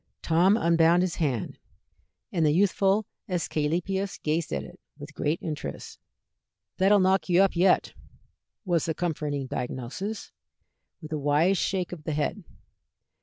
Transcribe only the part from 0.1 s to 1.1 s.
Tom unbound